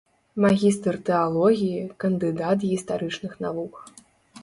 [0.45, 3.73] Магістр тэалогіі, кандыдат гістарычных навук.